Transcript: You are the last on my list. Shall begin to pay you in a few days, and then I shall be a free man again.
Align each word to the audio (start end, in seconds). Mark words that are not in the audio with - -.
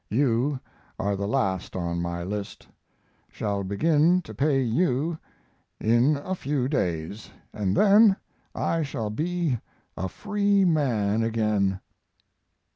You 0.09 0.59
are 0.97 1.15
the 1.15 1.27
last 1.27 1.75
on 1.75 2.01
my 2.01 2.23
list. 2.23 2.65
Shall 3.29 3.63
begin 3.63 4.23
to 4.23 4.33
pay 4.33 4.59
you 4.63 5.19
in 5.79 6.15
a 6.17 6.33
few 6.33 6.67
days, 6.67 7.29
and 7.53 7.77
then 7.77 8.15
I 8.55 8.81
shall 8.81 9.11
be 9.11 9.59
a 9.95 10.09
free 10.09 10.65
man 10.65 11.21
again. 11.21 11.81